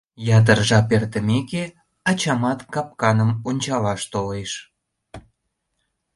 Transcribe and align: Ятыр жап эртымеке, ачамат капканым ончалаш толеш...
Ятыр 0.37 0.59
жап 0.67 0.87
эртымеке, 0.95 1.63
ачамат 2.09 2.59
капканым 2.73 3.31
ончалаш 3.49 4.01
толеш... 4.13 4.51